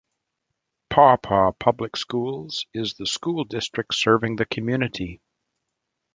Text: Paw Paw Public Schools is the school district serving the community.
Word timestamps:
Paw 0.89 1.15
Paw 1.17 1.51
Public 1.51 1.95
Schools 1.95 2.65
is 2.73 2.95
the 2.95 3.05
school 3.05 3.43
district 3.43 3.93
serving 3.93 4.35
the 4.35 4.47
community. 4.47 5.21